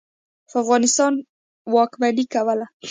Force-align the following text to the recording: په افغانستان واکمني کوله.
په 0.49 0.55
افغانستان 0.63 1.13
واکمني 1.73 2.25
کوله. 2.33 2.65